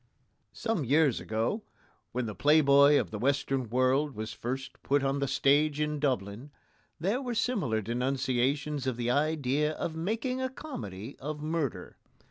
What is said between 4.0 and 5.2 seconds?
was first put on